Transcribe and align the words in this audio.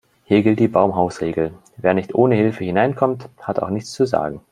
Hier 0.23 0.41
gilt 0.41 0.59
die 0.59 0.67
Baumhausregel: 0.67 1.53
Wer 1.77 1.93
nicht 1.93 2.15
ohne 2.15 2.33
Hilfe 2.33 2.63
hineinkommt, 2.63 3.29
hat 3.39 3.59
auch 3.59 3.69
nichts 3.69 3.91
zu 3.91 4.07
sagen. 4.07 4.41